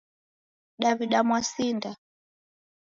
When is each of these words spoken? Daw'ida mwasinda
Daw'ida 0.81 1.19
mwasinda 1.27 1.89